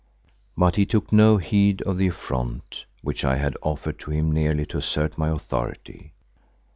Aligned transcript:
But 0.57 0.77
he 0.77 0.87
took 0.87 1.13
no 1.13 1.37
heed 1.37 1.83
of 1.83 1.97
the 1.97 2.07
affront 2.07 2.85
which 3.03 3.23
I 3.23 3.35
had 3.37 3.55
offered 3.61 3.99
to 3.99 4.09
him 4.09 4.33
merely 4.33 4.65
to 4.65 4.79
assert 4.79 5.15
my 5.15 5.29
authority. 5.29 6.13